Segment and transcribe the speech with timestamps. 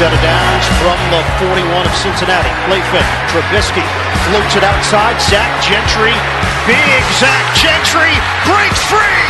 [0.00, 2.48] Set of downs from the 41 of Cincinnati.
[2.64, 3.04] Play fake.
[3.28, 3.84] Trubisky
[4.24, 5.20] floats it outside.
[5.20, 6.16] Zach Gentry.
[6.64, 8.08] Big Zach Gentry
[8.48, 9.28] breaks free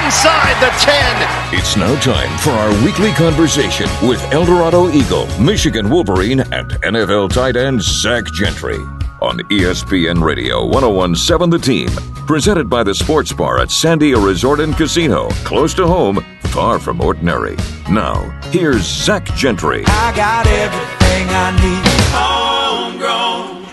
[0.00, 1.58] inside the 10.
[1.58, 7.56] It's now time for our weekly conversation with Eldorado Eagle, Michigan Wolverine, and NFL tight
[7.56, 8.78] end Zach Gentry
[9.20, 11.90] on ESPN Radio 1017 The Team.
[12.26, 17.00] Presented by the Sports Bar at Sandia Resort and Casino, close to home, far from
[17.00, 17.56] ordinary.
[17.90, 19.82] Now, here's Zach Gentry.
[19.88, 21.82] I got everything I need.
[22.14, 23.64] Homegrown.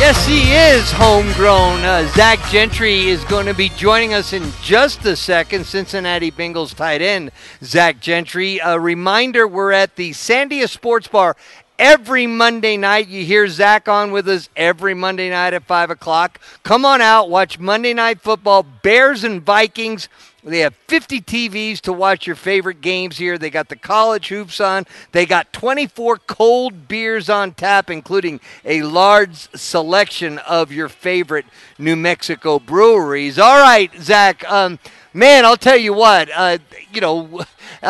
[0.00, 1.84] Yes, he is homegrown.
[1.84, 5.66] Uh, Zach Gentry is going to be joining us in just a second.
[5.66, 7.30] Cincinnati Bengals tight end
[7.62, 8.58] Zach Gentry.
[8.64, 11.36] A reminder we're at the Sandia Sports Bar
[11.78, 13.08] every Monday night.
[13.08, 16.40] You hear Zach on with us every Monday night at 5 o'clock.
[16.62, 20.08] Come on out, watch Monday Night Football, Bears and Vikings.
[20.44, 23.38] They have 50 TVs to watch your favorite games here.
[23.38, 24.84] They got the college hoops on.
[25.12, 31.46] They got 24 cold beers on tap, including a large selection of your favorite
[31.78, 33.38] New Mexico breweries.
[33.38, 34.44] All right, Zach.
[34.50, 34.78] Um,
[35.14, 36.28] man, I'll tell you what.
[36.34, 36.58] Uh,
[36.92, 37.40] you know,
[37.82, 37.86] uh,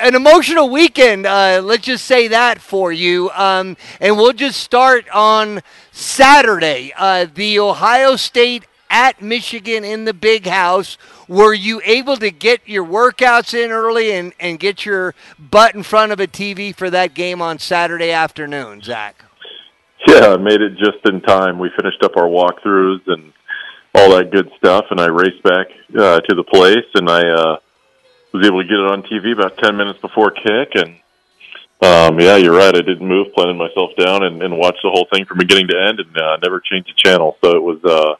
[0.00, 1.26] an emotional weekend.
[1.26, 3.30] Uh, let's just say that for you.
[3.34, 5.60] Um, and we'll just start on
[5.92, 6.94] Saturday.
[6.96, 10.96] Uh, the Ohio State at Michigan in the big house.
[11.28, 15.82] Were you able to get your workouts in early and, and get your butt in
[15.82, 19.24] front of a TV for that game on Saturday afternoon, Zach?
[20.06, 21.58] Yeah, I made it just in time.
[21.58, 23.32] We finished up our walkthroughs and
[23.94, 25.66] all that good stuff, and I raced back
[25.98, 27.56] uh, to the place, and I uh,
[28.32, 30.96] was able to get it on TV about 10 minutes before kick, and
[31.82, 32.74] um, yeah, you're right.
[32.74, 35.88] I didn't move, planted myself down, and, and watched the whole thing from beginning to
[35.88, 37.36] end, and uh, never changed the channel.
[37.42, 38.14] So it was, uh,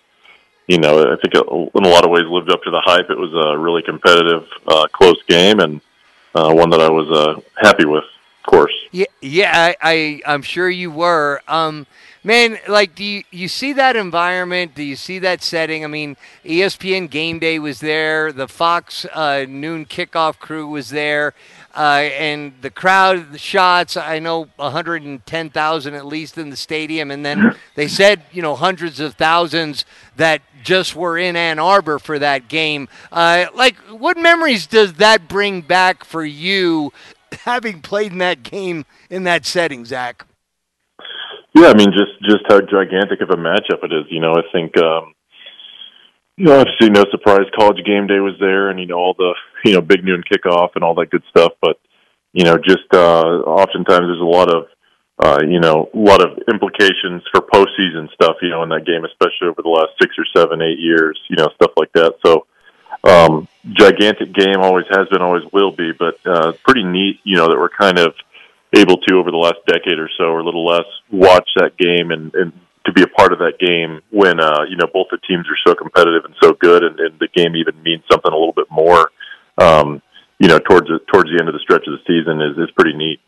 [0.66, 3.08] you know, I think in a lot of ways lived up to the hype.
[3.10, 5.80] It was a really competitive, uh, close game, and
[6.34, 8.72] uh, one that I was uh, happy with, of course.
[8.90, 11.40] Yeah, yeah, I, I I'm sure you were.
[11.46, 11.86] Um,
[12.24, 14.74] man, like, do you, you see that environment?
[14.74, 15.84] Do you see that setting?
[15.84, 21.34] I mean, ESPN Game Day was there, the Fox uh, noon kickoff crew was there.
[21.76, 27.10] Uh, and the crowd, the shots, I know 110,000 at least in the stadium.
[27.10, 29.84] And then they said, you know, hundreds of thousands
[30.16, 32.88] that just were in Ann Arbor for that game.
[33.12, 36.94] Uh, like, what memories does that bring back for you
[37.32, 40.26] having played in that game in that setting, Zach?
[41.54, 44.04] Yeah, I mean, just just how gigantic of a matchup it is.
[44.10, 45.14] You know, I think um,
[46.36, 49.34] you know, obviously, no surprise, college game day was there, and you know all the
[49.66, 51.52] you know big noon kickoff and all that good stuff.
[51.60, 51.78] But
[52.32, 54.66] you know, just uh, oftentimes there's a lot of
[55.18, 58.36] uh, you know a lot of implications for postseason stuff.
[58.42, 61.20] You know, in that game, especially over the last six or seven, eight years.
[61.28, 62.14] You know, stuff like that.
[62.24, 62.46] So
[63.04, 65.92] um, gigantic game always has been, always will be.
[65.92, 67.20] But uh, pretty neat.
[67.24, 68.14] You know that we're kind of
[68.74, 72.10] able to over the last decade or so, or a little less, watch that game
[72.10, 72.52] and, and
[72.86, 75.58] to be a part of that game when uh, you know both the teams are
[75.66, 78.66] so competitive and so good, and, and the game even means something a little bit
[78.70, 79.10] more.
[79.58, 80.02] Um,
[80.38, 82.70] you know, towards the, towards the end of the stretch of the season is is
[82.76, 83.20] pretty neat.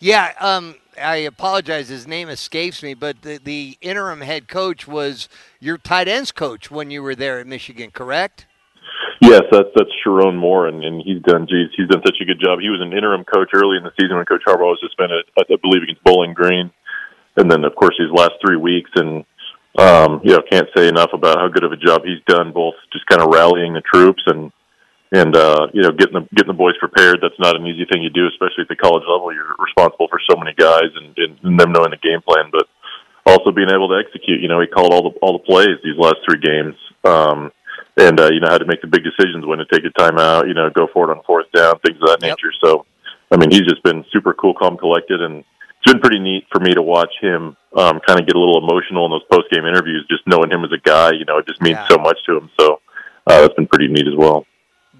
[0.00, 1.88] Yeah, um, I apologize.
[1.88, 5.28] His name escapes me, but the, the interim head coach was
[5.60, 8.46] your tight ends coach when you were there at Michigan, correct?
[9.20, 11.46] Yes, that's that's Sherrone Moore, and, and he's done.
[11.48, 12.58] Geez, he's done such a good job.
[12.60, 15.44] He was an interim coach early in the season when Coach Harbaugh was suspended, I
[15.62, 16.70] believe, against Bowling Green,
[17.36, 19.24] and then of course these last three weeks, and
[19.78, 22.74] um, you know, can't say enough about how good of a job he's done, both
[22.92, 24.52] just kind of rallying the troops and
[25.12, 27.18] and uh, you know getting the getting the boys prepared.
[27.20, 29.32] That's not an easy thing to do, especially at the college level.
[29.32, 32.66] You're responsible for so many guys and, and, and them knowing the game plan, but
[33.26, 34.40] also being able to execute.
[34.40, 36.74] You know, he called all the all the plays these last three games.
[37.04, 37.52] Um,
[37.96, 40.48] and uh, you know how to make the big decisions when to take a timeout,
[40.48, 42.36] you know, go for it on fourth down, things of that yep.
[42.36, 42.52] nature.
[42.64, 42.86] So,
[43.30, 45.44] I mean, he's just been super cool, calm, collected, and
[45.84, 48.58] it's been pretty neat for me to watch him um, kind of get a little
[48.58, 50.06] emotional in those post game interviews.
[50.10, 51.88] Just knowing him as a guy, you know, it just means yeah.
[51.88, 52.50] so much to him.
[52.58, 52.80] So
[53.26, 54.46] uh, that's been pretty neat as well.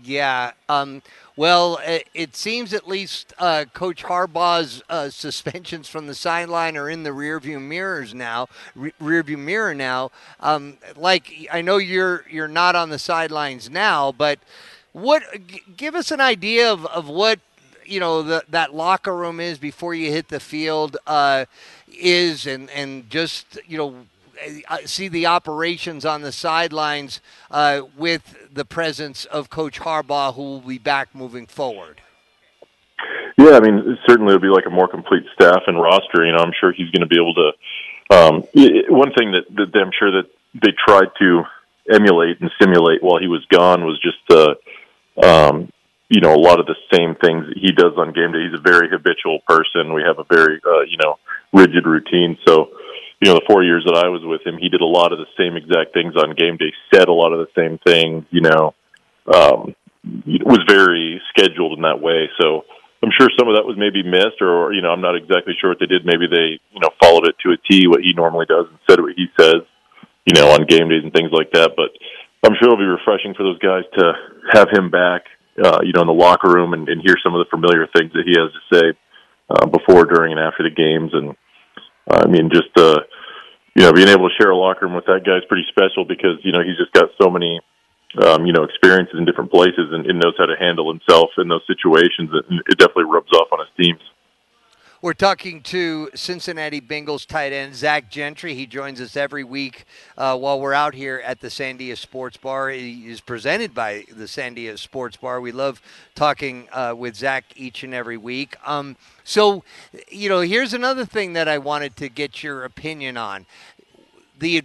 [0.04, 0.52] Yeah.
[0.68, 1.00] Um,
[1.34, 7.04] well, it, seems at least uh, Coach Harbaugh's uh, suspensions from the sideline are in
[7.04, 8.48] the rearview mirrors now.
[8.74, 10.10] Re- rearview mirror now.
[10.40, 14.38] Um, like I know you're you're not on the sidelines now, but
[14.92, 15.22] what?
[15.46, 17.40] G- give us an idea of, of what
[17.86, 21.46] you know the, that locker room is before you hit the field uh,
[21.88, 23.94] is, and and just you know
[24.84, 27.20] see the operations on the sidelines
[27.50, 32.00] uh, with the presence of Coach Harbaugh, who will be back moving forward?
[33.36, 36.24] Yeah, I mean, certainly it'll be like a more complete staff and roster.
[36.24, 37.52] You know, I'm sure he's going to be able to.
[38.10, 38.42] Um,
[38.88, 41.42] one thing that, that I'm sure that they tried to
[41.92, 44.54] emulate and simulate while he was gone was just uh,
[45.22, 45.70] um,
[46.08, 48.44] you know, a lot of the same things he does on game day.
[48.44, 49.94] He's a very habitual person.
[49.94, 51.18] We have a very, uh, you know,
[51.52, 52.36] rigid routine.
[52.46, 52.70] So,
[53.24, 55.16] you know, the four years that I was with him, he did a lot of
[55.16, 58.44] the same exact things on game day, said a lot of the same things, you
[58.44, 58.76] know,
[59.32, 59.72] um,
[60.44, 62.28] was very scheduled in that way.
[62.36, 62.68] So
[63.00, 65.72] I'm sure some of that was maybe missed or, you know, I'm not exactly sure
[65.72, 66.04] what they did.
[66.04, 69.00] Maybe they, you know, followed it to a T, what he normally does and said
[69.00, 69.64] what he says,
[70.28, 71.72] you know, on game days and things like that.
[71.80, 71.96] But
[72.44, 74.04] I'm sure it'll be refreshing for those guys to
[74.52, 75.32] have him back,
[75.64, 78.12] uh, you know, in the locker room and, and hear some of the familiar things
[78.12, 78.86] that he has to say
[79.48, 81.16] uh, before, during, and after the games.
[81.16, 81.32] And
[82.04, 83.00] I mean, just uh,
[83.74, 86.04] you know, being able to share a locker room with that guy is pretty special
[86.06, 87.60] because you know he's just got so many
[88.22, 91.48] um, you know experiences in different places and, and knows how to handle himself in
[91.48, 92.30] those situations.
[92.30, 94.02] And it definitely rubs off on his teams.
[95.04, 98.54] We're talking to Cincinnati Bengals tight end Zach Gentry.
[98.54, 99.84] He joins us every week
[100.16, 102.70] uh, while we're out here at the Sandia Sports Bar.
[102.70, 105.42] He is presented by the Sandia Sports Bar.
[105.42, 105.82] We love
[106.14, 108.56] talking uh, with Zach each and every week.
[108.64, 109.62] Um, so,
[110.08, 113.44] you know, here's another thing that I wanted to get your opinion on.
[114.38, 114.62] The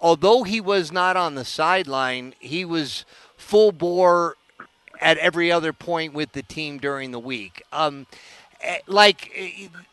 [0.00, 3.04] although he was not on the sideline, he was
[3.36, 4.36] full bore
[5.00, 7.62] at every other point with the team during the week.
[7.72, 8.06] Um,
[8.86, 9.30] like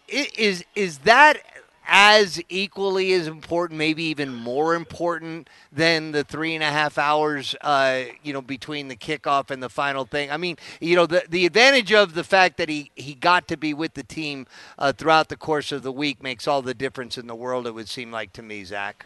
[0.07, 1.37] is is that
[1.85, 7.55] as equally as important, maybe even more important than the three and a half hours,
[7.61, 10.31] uh, you know, between the kickoff and the final thing.
[10.31, 13.57] I mean, you know, the the advantage of the fact that he he got to
[13.57, 14.47] be with the team
[14.79, 17.67] uh, throughout the course of the week makes all the difference in the world.
[17.67, 19.05] It would seem like to me, Zach.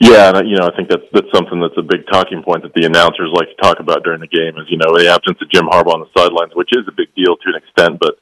[0.00, 2.86] Yeah, you know, I think that's that's something that's a big talking point that the
[2.86, 4.56] announcers like to talk about during the game.
[4.56, 7.14] Is you know the absence of Jim Harbaugh on the sidelines, which is a big
[7.14, 8.18] deal to an extent, but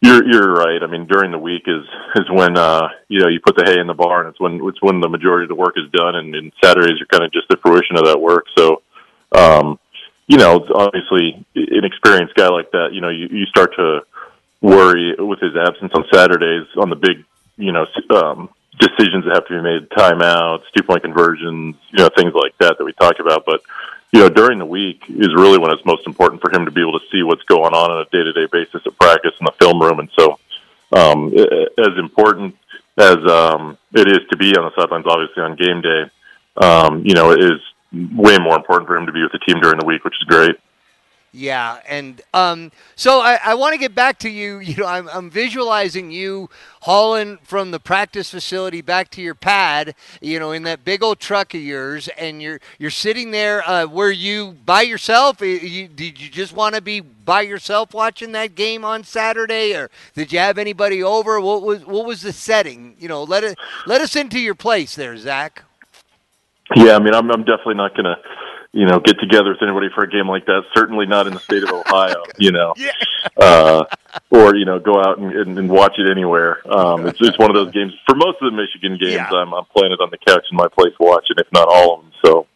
[0.00, 0.82] you're you're right.
[0.82, 1.84] I mean, during the week is
[2.16, 4.26] is when uh you know you put the hay in the barn.
[4.26, 7.06] It's when it's when the majority of the work is done, and, and Saturdays are
[7.06, 8.46] kind of just the fruition of that work.
[8.56, 8.82] So,
[9.32, 9.78] um,
[10.28, 14.00] you know, obviously, an experienced guy like that, you know, you, you start to
[14.60, 17.24] worry with his absence on Saturdays on the big,
[17.56, 22.08] you know, um, decisions that have to be made, timeouts, two point conversions, you know,
[22.16, 23.44] things like that that we talked about.
[23.46, 23.62] But
[24.12, 26.80] you know, during the week is really when it's most important for him to be
[26.80, 29.44] able to see what's going on on a day to day basis at practice in
[29.44, 29.98] the film room.
[30.00, 30.38] And so,
[30.96, 32.56] um, as important
[32.96, 36.10] as um, it is to be on the sidelines, obviously on game day,
[36.56, 37.60] um, you know, it is
[37.92, 40.24] way more important for him to be with the team during the week, which is
[40.24, 40.56] great.
[41.32, 44.58] Yeah, and um, so I, I want to get back to you.
[44.68, 49.94] You know, I'm, I'm visualizing you hauling from the practice facility back to your pad.
[50.20, 53.66] You know, in that big old truck of yours, and you're you're sitting there.
[53.68, 55.40] Uh, were you by yourself?
[55.40, 59.90] You, did you just want to be by yourself watching that game on Saturday, or
[60.14, 61.40] did you have anybody over?
[61.40, 62.94] What was what was the setting?
[62.98, 65.62] You know, let it let us into your place there, Zach.
[66.76, 68.16] Yeah, I mean, I'm I'm definitely not gonna
[68.72, 70.62] you know, get together with anybody for a game like that.
[70.74, 72.90] Certainly not in the state of Ohio, you know, yeah.
[73.36, 73.84] uh,
[74.30, 76.60] or you know, go out and, and, and watch it anywhere.
[76.70, 77.92] Um, it's just one of those games.
[78.06, 79.30] For most of the Michigan games, yeah.
[79.30, 82.02] I'm, I'm playing it on the couch in my place watching, if not all of
[82.02, 82.12] them.
[82.24, 82.46] So,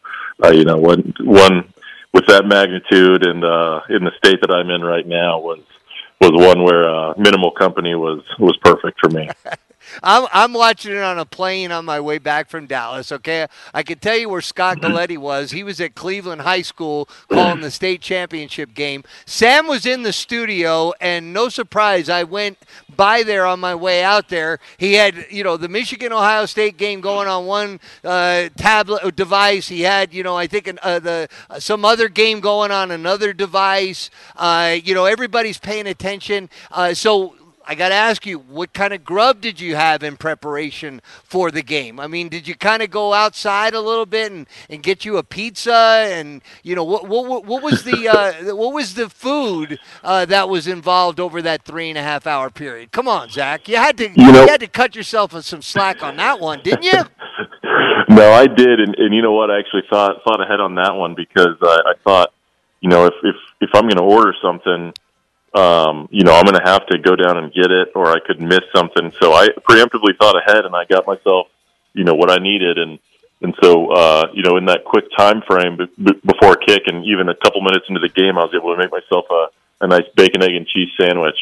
[0.43, 1.73] uh, you know, one one
[2.13, 5.61] with that magnitude and uh, in the state that I'm in right now was
[6.21, 9.29] was one where uh, minimal company was was perfect for me.
[10.01, 13.11] I'm, I'm watching it on a plane on my way back from Dallas.
[13.11, 14.93] Okay, I can tell you where Scott mm-hmm.
[14.93, 15.51] Galletti was.
[15.51, 19.03] He was at Cleveland High School calling the state championship game.
[19.25, 22.57] Sam was in the studio, and no surprise, I went
[22.95, 24.59] by there on my way out there.
[24.77, 29.11] He had, you know, the Michigan Ohio State game going on one uh, tablet uh,
[29.11, 29.67] device.
[29.67, 33.33] He had, you know, I think uh, the uh, some other game going on another
[33.33, 34.09] device.
[34.35, 36.49] Uh, you know, everybody's paying attention.
[36.71, 40.17] Uh, so I got to ask you, what kind of grub did you have in
[40.17, 41.99] preparation for the game?
[41.99, 45.17] I mean, did you kind of go outside a little bit and, and get you
[45.17, 45.73] a pizza?
[45.73, 48.09] And you know, what what, what was the
[48.49, 52.27] uh, what was the food uh, that was involved over that three and a half
[52.27, 52.91] hour period?
[52.91, 56.03] Come on, Zach, you had to you, know, you had to cut yourself some slack
[56.03, 57.01] on that one, didn't you?
[58.09, 59.49] no, I did, and, and you know what?
[59.49, 62.33] I actually thought thought ahead on that one because I, I thought,
[62.81, 64.93] you know, if if if I'm going to order something
[65.53, 68.19] um, you know, I'm going to have to go down and get it, or I
[68.25, 69.11] could miss something.
[69.19, 71.47] So I preemptively thought ahead, and I got myself,
[71.93, 72.99] you know, what I needed, and
[73.41, 77.03] and so, uh, you know, in that quick time frame b- b- before kick, and
[77.05, 79.47] even a couple minutes into the game, I was able to make myself a,
[79.81, 81.35] a nice bacon, egg, and cheese sandwich,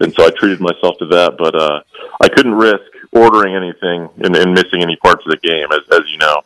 [0.00, 1.36] and so I treated myself to that.
[1.36, 1.82] But uh,
[2.20, 6.10] I couldn't risk ordering anything and, and missing any parts of the game, as as
[6.10, 6.42] you know.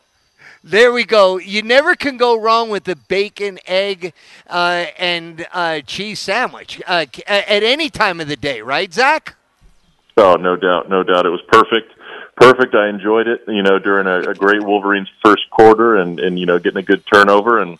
[0.63, 1.37] There we go.
[1.37, 4.13] You never can go wrong with the bacon, egg,
[4.49, 9.35] uh, and uh, cheese sandwich uh, at any time of the day, right, Zach?
[10.17, 11.25] Oh, no doubt, no doubt.
[11.25, 11.93] It was perfect,
[12.35, 12.75] perfect.
[12.75, 13.41] I enjoyed it.
[13.47, 16.83] You know, during a, a great Wolverines first quarter, and and you know, getting a
[16.83, 17.79] good turnover, and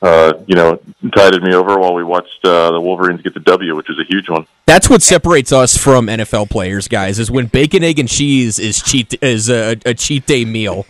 [0.00, 0.80] uh, you know,
[1.14, 4.04] tided me over while we watched uh, the Wolverines get the W, which is a
[4.04, 4.46] huge one.
[4.66, 7.18] That's what separates us from NFL players, guys.
[7.18, 10.86] Is when bacon, egg, and cheese is cheat is a, a cheat day meal.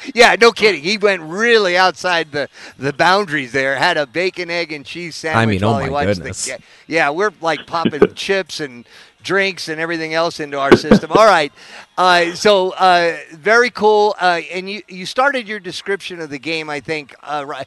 [0.14, 0.82] yeah, no kidding.
[0.82, 2.48] He went really outside the,
[2.78, 3.76] the boundaries there.
[3.76, 6.46] Had a bacon, egg, and cheese sandwich I mean, oh my he watched goodness.
[6.46, 6.58] the.
[6.86, 8.86] Yeah, we're like popping chips and
[9.24, 11.10] drinks and everything else into our system.
[11.10, 11.52] All right,
[11.98, 14.14] uh, so uh, very cool.
[14.20, 17.66] Uh, and you you started your description of the game, I think, uh, right.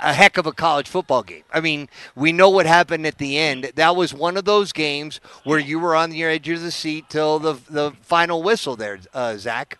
[0.00, 1.44] A heck of a college football game.
[1.52, 3.70] I mean, we know what happened at the end.
[3.76, 7.08] That was one of those games where you were on the edge of the seat
[7.08, 8.74] till the the final whistle.
[8.74, 9.78] There, uh, Zach.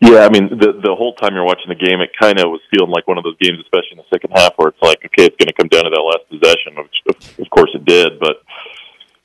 [0.00, 2.60] Yeah, I mean, the the whole time you're watching the game, it kind of was
[2.70, 5.26] feeling like one of those games, especially in the second half, where it's like, okay,
[5.26, 8.18] it's going to come down to that last possession, which of, course it did.
[8.20, 8.42] But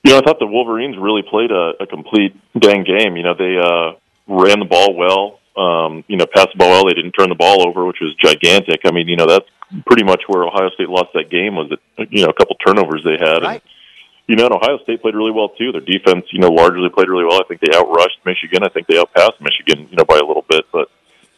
[0.03, 3.17] you know, I thought the Wolverines really played a, a complete dang game.
[3.17, 5.39] You know, they uh, ran the ball well.
[5.57, 6.85] Um, you know, passed the ball well.
[6.87, 8.81] They didn't turn the ball over, which was gigantic.
[8.85, 9.47] I mean, you know, that's
[9.85, 13.03] pretty much where Ohio State lost that game was that you know a couple turnovers
[13.03, 13.43] they had.
[13.43, 13.61] Right.
[13.61, 13.80] And,
[14.31, 15.73] you know, and Ohio State played really well too.
[15.73, 17.41] Their defense, you know, largely played really well.
[17.41, 18.63] I think they outrushed Michigan.
[18.63, 20.63] I think they outpassed Michigan, you know, by a little bit.
[20.71, 20.87] But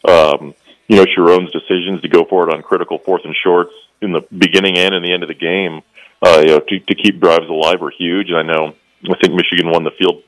[0.07, 0.53] um,
[0.87, 4.21] you know, Sherrone's decisions to go for it on critical fourth and shorts in the
[4.37, 5.81] beginning and in the end of the game,
[6.21, 8.29] uh, you know, to, to keep drives alive were huge.
[8.29, 8.75] And I know,
[9.09, 10.21] I think Michigan won the field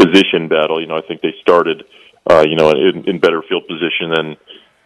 [0.00, 0.80] position battle.
[0.80, 1.84] You know, I think they started,
[2.30, 4.36] uh, you know, in, in better field position than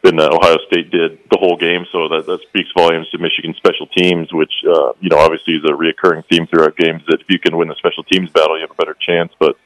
[0.03, 1.87] than uh, Ohio State did the whole game.
[1.93, 5.65] So that that speaks volumes to Michigan special teams, which uh, you know obviously is
[5.65, 7.03] a reoccurring theme throughout games.
[7.07, 9.33] That if you can win the special teams battle, you have a better chance.
[9.39, 9.57] But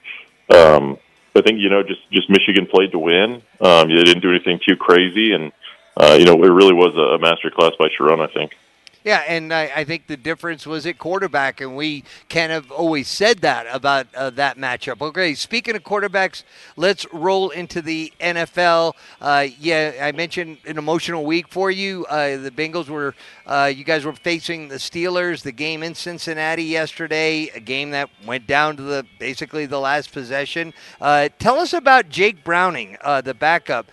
[0.55, 0.99] um,
[1.37, 3.43] I think you know just just Michigan played to win.
[3.61, 5.53] Um, they didn't do anything too crazy, and
[5.97, 8.21] uh, you know it really was a, a master class by Sherrone.
[8.21, 8.57] I think.
[9.04, 13.06] Yeah, and I, I think the difference was at quarterback, and we kind of always
[13.06, 15.02] said that about uh, that matchup.
[15.02, 16.42] Okay, speaking of quarterbacks,
[16.76, 18.94] let's roll into the NFL.
[19.20, 22.06] Uh, yeah, I mentioned an emotional week for you.
[22.06, 23.14] Uh, the Bengals were,
[23.47, 25.43] uh, you guys were facing the Steelers.
[25.43, 30.13] The game in Cincinnati yesterday, a game that went down to the basically the last
[30.13, 30.73] possession.
[31.01, 33.91] Uh, tell us about Jake Browning, uh, the backup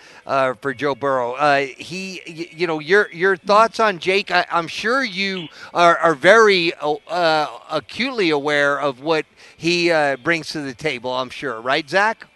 [0.62, 1.36] for Joe Burrow.
[1.66, 2.22] he,
[2.54, 4.32] you know, your your thoughts on Jake?
[4.32, 9.26] I, I'm sure you are, are very uh, acutely aware of what
[9.58, 11.12] he uh, brings to the table.
[11.12, 12.31] I'm sure, right, Zach?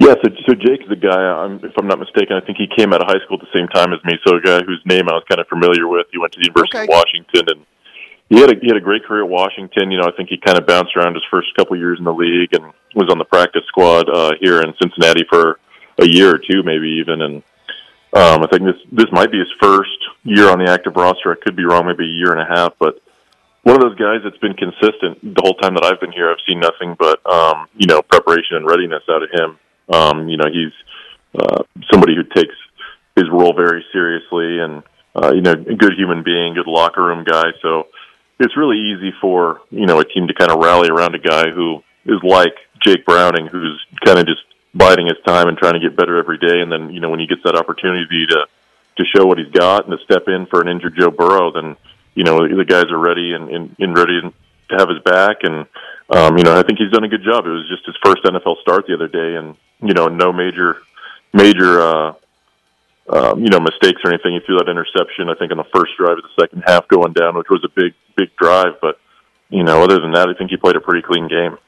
[0.00, 1.12] Yeah, so, so Jake is a guy.
[1.20, 3.52] I'm, if I'm not mistaken, I think he came out of high school at the
[3.52, 4.16] same time as me.
[4.26, 6.06] So a guy whose name I was kind of familiar with.
[6.10, 6.88] He went to the University Okay.
[6.88, 7.60] of Washington, and
[8.32, 9.90] he had a he had a great career at Washington.
[9.92, 12.14] You know, I think he kind of bounced around his first couple years in the
[12.14, 15.60] league, and was on the practice squad uh, here in Cincinnati for
[15.98, 17.20] a year or two, maybe even.
[17.20, 17.36] And
[18.16, 21.30] um, I think this this might be his first year on the active roster.
[21.30, 23.02] I could be wrong, maybe a year and a half, but
[23.68, 26.30] one of those guys that's been consistent the whole time that I've been here.
[26.30, 29.58] I've seen nothing but um, you know preparation and readiness out of him.
[29.90, 30.72] Um, you know, he's
[31.38, 32.54] uh, somebody who takes
[33.16, 34.82] his role very seriously, and
[35.14, 37.50] uh, you know, a good human being, good locker room guy.
[37.62, 37.88] So
[38.38, 41.50] it's really easy for you know a team to kind of rally around a guy
[41.50, 42.54] who is like
[42.84, 44.40] Jake Browning, who's kind of just
[44.74, 46.60] biding his time and trying to get better every day.
[46.60, 48.46] And then you know when he gets that opportunity to
[48.96, 51.76] to show what he's got and to step in for an injured Joe Burrow, then
[52.14, 55.38] you know the guys are ready and, and, and ready to have his back.
[55.42, 55.66] And
[56.10, 57.46] um, you know I think he's done a good job.
[57.46, 60.82] It was just his first NFL start the other day, and you know no major
[61.32, 62.14] major uh,
[63.08, 64.34] um, you know mistakes or anything.
[64.34, 67.12] He threw that interception I think on the first drive of the second half going
[67.12, 68.80] down, which was a big big drive.
[68.80, 68.98] But
[69.48, 71.58] you know other than that, I think he played a pretty clean game.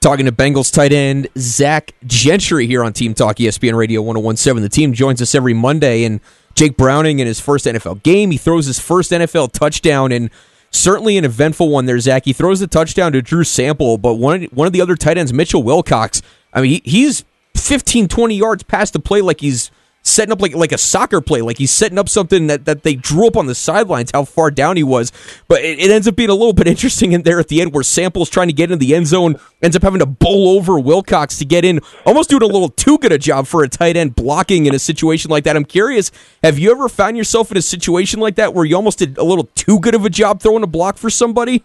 [0.00, 4.62] Talking to Bengals tight end Zach Gentry here on Team Talk ESPN Radio 1017.
[4.62, 6.20] The team joins us every Monday, and
[6.54, 8.30] Jake Browning in his first NFL game.
[8.30, 10.30] He throws his first NFL touchdown, and
[10.70, 12.24] certainly an eventful one there, Zach.
[12.24, 15.32] He throws the touchdown to Drew Sample, but one, one of the other tight ends,
[15.32, 16.22] Mitchell Wilcox,
[16.52, 19.70] I mean, he, he's 15, 20 yards past the play like he's
[20.08, 22.94] setting up like like a soccer play, like he's setting up something that, that they
[22.94, 25.12] drew up on the sidelines, how far down he was.
[25.46, 27.72] But it, it ends up being a little bit interesting in there at the end
[27.72, 30.78] where Sample's trying to get into the end zone, ends up having to bowl over
[30.78, 33.96] Wilcox to get in, almost doing a little too good a job for a tight
[33.96, 35.56] end blocking in a situation like that.
[35.56, 36.10] I'm curious,
[36.42, 39.24] have you ever found yourself in a situation like that where you almost did a
[39.24, 41.64] little too good of a job throwing a block for somebody?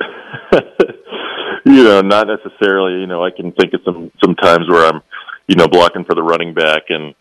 [1.64, 3.00] you know, not necessarily.
[3.00, 5.02] You know, I can think of some some times where I'm,
[5.46, 7.14] you know, blocking for the running back, and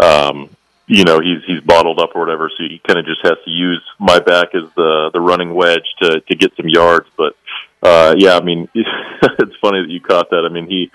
[0.00, 0.50] um,
[0.86, 3.50] you know, he's he's bottled up or whatever, so he kind of just has to
[3.50, 7.06] use my back as the the running wedge to to get some yards.
[7.16, 7.36] But
[7.82, 10.44] uh, yeah, I mean, it's funny that you caught that.
[10.44, 10.90] I mean, he,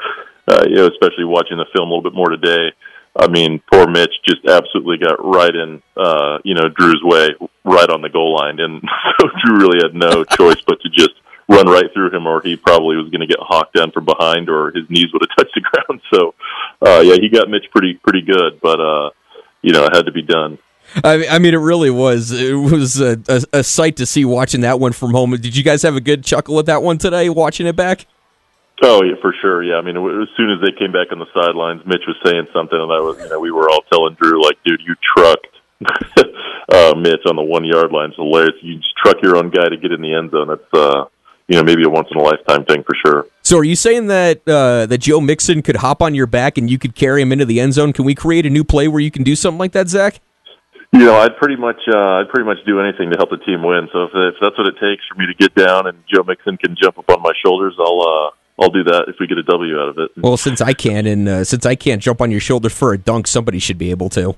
[0.48, 2.74] uh, you know, especially watching the film a little bit more today.
[3.18, 7.30] I mean, poor Mitch just absolutely got right in, uh, you know, Drew's way,
[7.64, 8.82] right on the goal line, and
[9.22, 11.14] so Drew really had no choice but to just
[11.48, 14.50] run right through him, or he probably was going to get hawked down from behind,
[14.50, 16.02] or his knees would have touched the ground.
[16.14, 16.36] So,
[16.86, 19.10] uh, yeah, he got Mitch pretty pretty good, but uh,
[19.62, 20.58] you know, it had to be done.
[21.04, 22.32] I mean, it really was.
[22.32, 25.32] It was a, a, a sight to see watching that one from home.
[25.32, 28.06] Did you guys have a good chuckle at that one today, watching it back?
[28.84, 29.64] Oh yeah, for sure.
[29.64, 32.48] Yeah, I mean, as soon as they came back on the sidelines, Mitch was saying
[32.54, 35.48] something, and I was, you know, we were all telling Drew like, "Dude, you trucked
[36.70, 38.10] uh, Mitch on the one yard line.
[38.10, 38.56] It's hilarious.
[38.62, 40.48] You just truck your own guy to get in the end zone.
[40.48, 41.06] That's uh,
[41.48, 44.08] you know, maybe a once in a lifetime thing for sure." So, are you saying
[44.08, 47.32] that uh, that Joe Mixon could hop on your back and you could carry him
[47.32, 47.94] into the end zone?
[47.94, 50.20] Can we create a new play where you can do something like that, Zach?
[50.94, 53.64] You know, I'd pretty much, uh, I'd pretty much do anything to help the team
[53.64, 53.90] win.
[53.92, 56.56] So if, if that's what it takes for me to get down and Joe Mixon
[56.56, 59.44] can jump up on my shoulders, I'll, uh, I'll do that if we get a
[59.44, 60.12] W out of it.
[60.16, 62.98] Well, since I can, and uh, since I can't jump on your shoulder for a
[62.98, 64.38] dunk, somebody should be able to.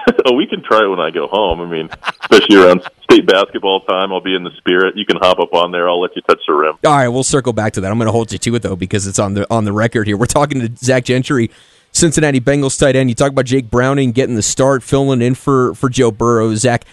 [0.26, 1.60] oh, we can try it when I go home.
[1.60, 1.88] I mean,
[2.22, 4.96] especially around state basketball time, I'll be in the spirit.
[4.96, 5.88] You can hop up on there.
[5.88, 6.78] I'll let you touch the rim.
[6.84, 7.90] All right, we'll circle back to that.
[7.90, 10.06] I'm going to hold you to it though because it's on the on the record
[10.06, 10.16] here.
[10.16, 11.50] We're talking to Zach Gentry,
[11.92, 13.08] Cincinnati Bengals tight end.
[13.08, 16.54] You talk about Jake Browning getting the start, filling in for for Joe Burrow.
[16.54, 16.84] Zach,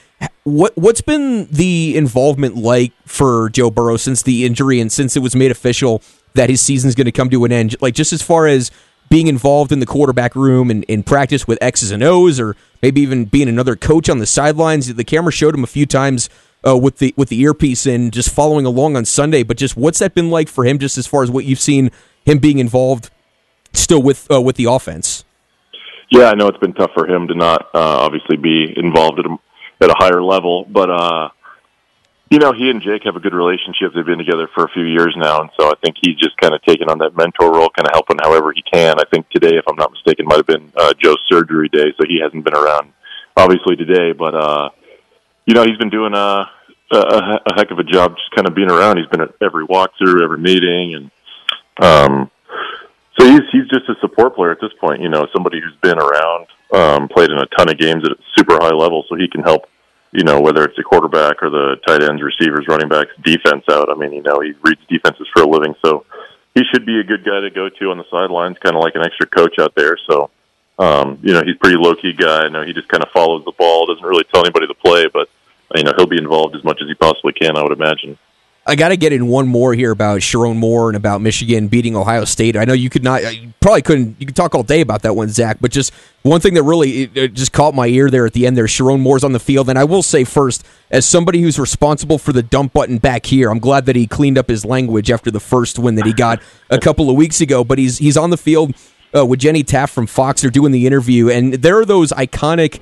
[0.44, 5.22] what what's been the involvement like for Joe Burrow since the injury and since it
[5.22, 6.02] was made official
[6.34, 7.76] that his season's going to come to an end?
[7.82, 8.72] Like just as far as
[9.10, 13.02] being involved in the quarterback room and in practice with X's and O's, or maybe
[13.02, 14.94] even being another coach on the sidelines.
[14.94, 16.30] The camera showed him a few times
[16.66, 19.44] uh, with the with the earpiece and just following along on Sunday.
[19.44, 20.80] But just what's that been like for him?
[20.80, 21.92] Just as far as what you've seen
[22.26, 23.10] him being involved
[23.74, 25.26] still with uh, with the offense.
[26.12, 29.26] Yeah, I know it's been tough for him to not uh, obviously be involved at
[29.26, 29.38] a,
[29.82, 31.30] at a higher level, but uh,
[32.30, 33.94] you know, he and Jake have a good relationship.
[33.94, 36.54] They've been together for a few years now, and so I think he's just kind
[36.54, 39.00] of taken on that mentor role, kind of helping however he can.
[39.00, 42.06] I think today, if I'm not mistaken, might have been uh, Joe's surgery day, so
[42.08, 42.94] he hasn't been around
[43.36, 44.12] obviously today.
[44.12, 44.70] But uh,
[45.48, 46.50] you know, he's been doing a,
[46.92, 48.98] a a heck of a job, just kind of being around.
[48.98, 51.12] He's been at every walkthrough, every meeting, and
[51.82, 52.32] um,
[53.18, 55.02] so he's he's just a support player at this point.
[55.02, 58.22] You know, somebody who's been around, um, played in a ton of games at a
[58.38, 59.68] super high level, so he can help
[60.12, 63.90] you know, whether it's the quarterback or the tight ends, receivers, running backs, defense out.
[63.90, 66.06] I mean, you know, he reads defenses for a living, so
[66.56, 68.96] he should be a good guy to go to on the sidelines, kind of like
[68.96, 69.98] an extra coach out there.
[70.10, 70.32] So,
[70.80, 72.46] um, you know, he's a pretty low key guy.
[72.46, 75.08] I know he just kind of follows the ball, doesn't really tell anybody to play,
[75.08, 75.30] but
[75.76, 77.56] you know, he'll be involved as much as he possibly can.
[77.56, 78.18] I would imagine.
[78.68, 81.96] I got to get in one more here about Sherrone Moore and about Michigan beating
[81.96, 82.56] Ohio State.
[82.56, 85.16] I know you could not, you probably couldn't, you could talk all day about that
[85.16, 85.92] one, Zach, but just
[86.22, 88.66] one thing that really it, it just caught my ear there at the end there,
[88.66, 89.70] Sherrone Moore's on the field.
[89.70, 93.50] And I will say first, as somebody who's responsible for the dump button back here,
[93.50, 96.40] I'm glad that he cleaned up his language after the first win that he got
[96.70, 98.76] a couple of weeks ago, but he's, he's on the field
[99.16, 100.42] uh, with Jenny Taft from Fox.
[100.42, 102.82] They're doing the interview, and there are those iconic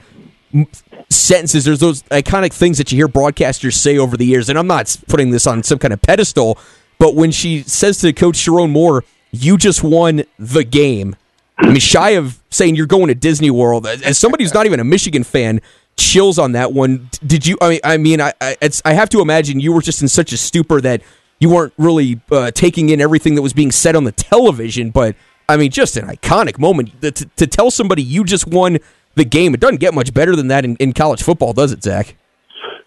[1.10, 1.66] sentences.
[1.66, 4.96] There's those iconic things that you hear broadcasters say over the years, and I'm not
[5.08, 6.58] putting this on some kind of pedestal,
[7.00, 11.16] but when she says to Coach Sherrone Moore, "You just won the game,"
[11.58, 14.80] I mean, shy of saying you're going to Disney World, as somebody who's not even
[14.80, 15.62] a Michigan fan,
[15.96, 17.10] chills on that one.
[17.26, 17.58] Did you?
[17.62, 20.32] I mean, I mean, I, I, I have to imagine you were just in such
[20.34, 21.02] a stupor that
[21.40, 25.16] you weren't really uh, taking in everything that was being said on the television, but.
[25.50, 28.80] I mean, just an iconic moment to, to tell somebody you just won
[29.18, 29.54] the game.
[29.54, 32.16] It doesn't get much better than that in, in college football, does it, Zach?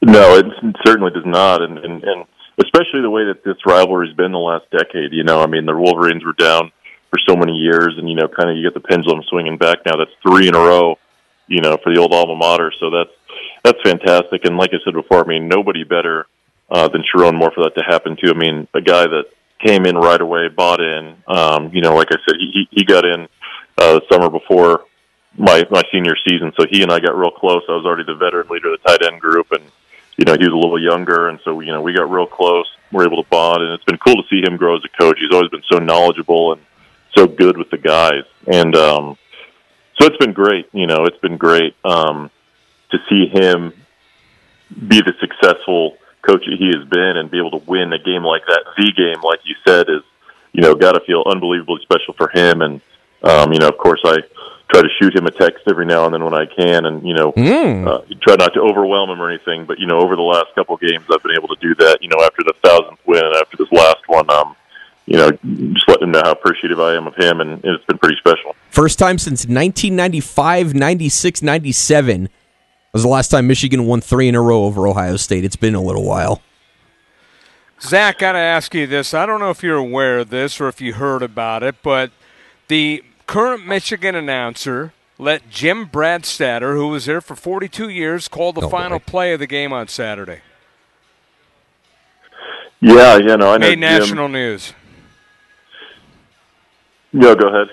[0.03, 0.47] No, it
[0.87, 2.25] certainly does not, and, and and
[2.59, 5.12] especially the way that this rivalry's been the last decade.
[5.12, 6.73] You know, I mean, the Wolverines were down
[7.11, 9.79] for so many years, and you know, kind of you get the pendulum swinging back
[9.85, 9.97] now.
[9.97, 10.97] That's three in a row,
[11.49, 12.73] you know, for the old alma mater.
[12.81, 13.11] So that's
[13.62, 14.45] that's fantastic.
[14.45, 16.27] And like I said before, I mean, nobody better
[16.71, 18.31] uh, than Sherrone Moore for that to happen to.
[18.31, 19.25] I mean, a guy that
[19.64, 21.16] came in right away, bought in.
[21.27, 23.29] Um, you know, like I said, he he got in
[23.77, 24.85] uh, the summer before
[25.37, 26.53] my my senior season.
[26.59, 27.62] So he and I got real close.
[27.69, 29.62] I was already the veteran leader of the tight end group, and
[30.16, 32.66] you know he was a little younger, and so you know we got real close.
[32.93, 35.19] We're able to bond, and it's been cool to see him grow as a coach.
[35.21, 36.62] He's always been so knowledgeable and
[37.16, 39.16] so good with the guys, and um,
[39.99, 40.69] so it's been great.
[40.73, 42.31] You know, it's been great um,
[42.90, 43.73] to see him
[44.71, 48.43] be the successful coach he has been, and be able to win a game like
[48.47, 48.64] that.
[48.77, 50.03] The game, like you said, is
[50.53, 52.81] you know got to feel unbelievably special for him, and
[53.23, 54.19] um, you know, of course, I
[54.70, 57.14] try to shoot him a text every now and then when I can, and you
[57.14, 57.87] know, mm.
[57.87, 59.66] uh, try not to overwhelm him or anything.
[59.66, 61.98] But you know, over the last couple of games, I've been able to do that.
[62.00, 64.56] You know, after the thousandth win and after this last one, um,
[65.06, 65.30] you know,
[65.72, 68.54] just let him know how appreciative I am of him, and it's been pretty special.
[68.70, 72.28] First time since 1995, 96, 97
[72.92, 75.44] was the last time Michigan won three in a row over Ohio State.
[75.44, 76.42] It's been a little while.
[77.83, 79.14] Zach, got to ask you this.
[79.14, 82.11] I don't know if you're aware of this or if you heard about it, but
[82.68, 88.62] the current Michigan announcer let Jim Brandstatter, who was there for 42 years, call the
[88.62, 89.05] oh, final boy.
[89.07, 90.40] play of the game on Saturday.
[92.81, 94.33] Yeah, you know, I made national Jim.
[94.33, 94.75] news.
[97.12, 97.69] Yeah, go ahead.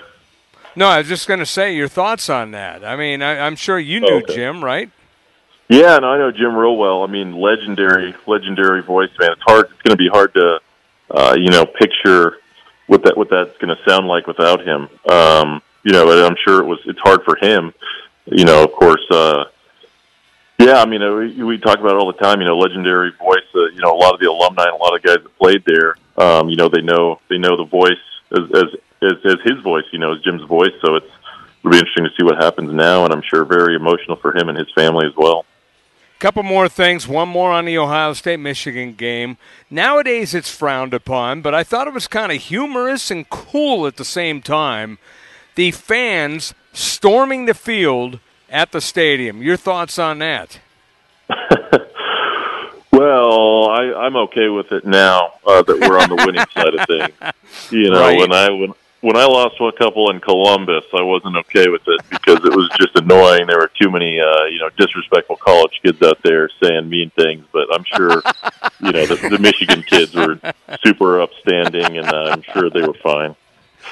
[0.76, 2.84] No, I was just going to say your thoughts on that.
[2.84, 4.36] I mean, I, am sure you knew oh, okay.
[4.36, 4.92] Jim, right?
[5.68, 7.02] Yeah, and I know Jim real well.
[7.02, 9.32] I mean, legendary, legendary voice, man.
[9.32, 9.64] It's hard.
[9.64, 10.60] It's going to be hard to,
[11.10, 12.36] uh, you know, picture
[12.88, 14.88] what that what that's going to sound like without him.
[15.08, 16.80] Um, you know, I'm sure it was.
[16.86, 17.72] It's hard for him.
[18.26, 19.04] You know, of course.
[19.10, 19.44] Uh,
[20.58, 22.40] yeah, I mean, uh, we, we talk about it all the time.
[22.40, 23.46] You know, legendary voice.
[23.54, 25.62] Uh, you know, a lot of the alumni and a lot of guys that played
[25.64, 25.96] there.
[26.16, 27.92] Um, you know, they know they know the voice
[28.32, 28.64] as as
[29.02, 29.84] as, as his voice.
[29.92, 30.74] You know, as Jim's voice.
[30.84, 31.10] So it's
[31.60, 34.48] it'll be interesting to see what happens now, and I'm sure very emotional for him
[34.48, 35.44] and his family as well.
[36.18, 37.06] Couple more things.
[37.06, 39.36] One more on the Ohio State Michigan game.
[39.70, 43.96] Nowadays it's frowned upon, but I thought it was kind of humorous and cool at
[43.96, 44.98] the same time.
[45.54, 48.18] The fans storming the field
[48.50, 49.42] at the stadium.
[49.42, 50.58] Your thoughts on that?
[52.92, 56.86] well, I, I'm okay with it now uh, that we're on the winning side of
[56.86, 57.70] things.
[57.70, 58.18] You know, Right.
[58.18, 62.00] when I when when I lost a couple in Columbus, I wasn't okay with it
[62.10, 63.46] because it was just annoying.
[63.46, 67.44] There were too many, uh, you know, disrespectful college kids out there saying mean things.
[67.52, 68.22] But I'm sure,
[68.80, 70.40] you know, the, the Michigan kids were
[70.82, 73.36] super upstanding, and uh, I'm sure they were fine.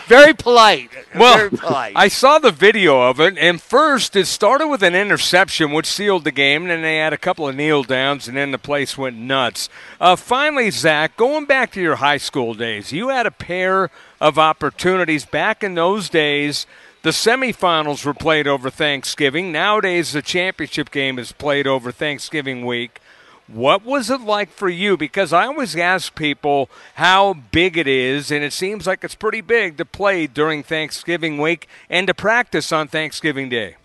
[0.07, 0.91] Very polite.
[1.17, 1.95] Well, Very polite.
[1.97, 6.25] I saw the video of it, and first it started with an interception, which sealed
[6.25, 6.63] the game.
[6.63, 9.71] And then they had a couple of kneel downs, and then the place went nuts.
[9.99, 14.39] Uh, finally, Zach, going back to your high school days, you had a pair of
[14.39, 16.67] opportunities back in those days.
[17.03, 19.53] The semifinals were played over Thanksgiving.
[19.53, 23.01] Nowadays, the championship game is played over Thanksgiving week.
[23.49, 24.97] What was it like for you?
[24.97, 29.41] Because I always ask people how big it is, and it seems like it's pretty
[29.41, 33.77] big to play during Thanksgiving week and to practice on Thanksgiving Day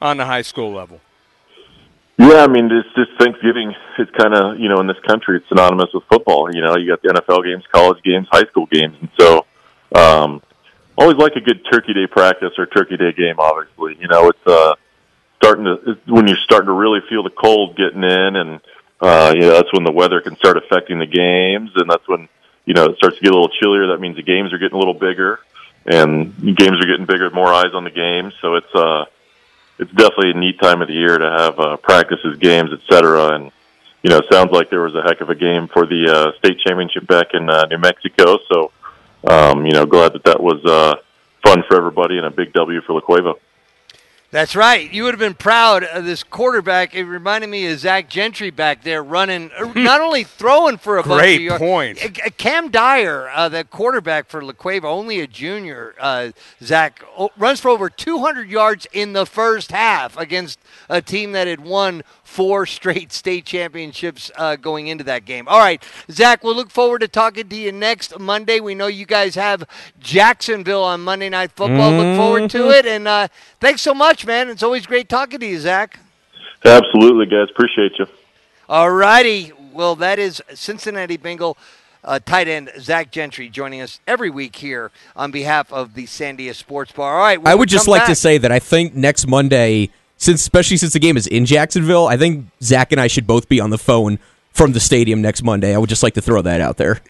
[0.00, 1.00] on the high school level.
[2.16, 5.48] Yeah, I mean, this this Thanksgiving is kind of you know in this country it's
[5.48, 6.48] synonymous with football.
[6.54, 9.44] You know, you got the NFL games, college games, high school games, and so
[9.94, 10.40] um,
[10.96, 13.34] always like a good Turkey Day practice or Turkey Day game.
[13.38, 14.74] Obviously, you know, it's uh,
[15.42, 18.60] starting to it's when you're starting to really feel the cold getting in, and
[19.04, 22.28] uh, you know that's when the weather can start affecting the games, and that's when
[22.64, 23.88] you know it starts to get a little chillier.
[23.88, 25.40] That means the games are getting a little bigger,
[25.86, 28.32] and games are getting bigger, more eyes on the games.
[28.40, 29.04] So it's uh,
[29.78, 33.34] it's definitely a neat time of the year to have uh, practices, games, et cetera.
[33.34, 33.52] And
[34.02, 36.58] you know, sounds like there was a heck of a game for the uh, state
[36.60, 38.38] championship back in uh, New Mexico.
[38.52, 38.72] So,
[39.26, 40.94] um, you know, glad that that was uh,
[41.44, 43.34] fun for everybody and a big W for La Cueva.
[44.34, 44.92] That's right.
[44.92, 46.92] You would have been proud of this quarterback.
[46.92, 51.04] It reminded me of Zach Gentry back there running, uh, not only throwing for a
[51.04, 51.98] bunch Great point.
[52.36, 55.94] Cam Dyer, uh, the quarterback for La Cueva, only a junior.
[56.00, 61.30] Uh, Zach oh, runs for over 200 yards in the first half against a team
[61.30, 65.46] that had won four straight state championships uh, going into that game.
[65.46, 68.58] All right, Zach, we'll look forward to talking to you next Monday.
[68.58, 69.62] We know you guys have
[70.00, 71.92] Jacksonville on Monday Night Football.
[71.92, 73.28] Look forward to it, and uh,
[73.60, 74.48] thanks so much, man.
[74.48, 75.98] It's always great talking to you, Zach.
[76.64, 77.48] Absolutely, guys.
[77.50, 78.06] Appreciate you.
[78.68, 79.52] All righty.
[79.72, 81.58] Well, that is Cincinnati Bengal
[82.04, 86.54] uh, tight end Zach Gentry joining us every week here on behalf of the Sandia
[86.54, 87.14] Sports Bar.
[87.14, 87.40] All right.
[87.44, 90.92] I would just come like to say that I think next Monday, since especially since
[90.92, 93.78] the game is in Jacksonville, I think Zach and I should both be on the
[93.78, 94.18] phone
[94.50, 95.74] from the stadium next Monday.
[95.74, 97.00] I would just like to throw that out there.